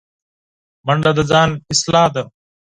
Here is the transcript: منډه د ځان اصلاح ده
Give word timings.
منډه 0.85 1.11
د 1.17 1.19
ځان 1.31 1.49
اصلاح 1.73 2.07
ده 2.15 2.23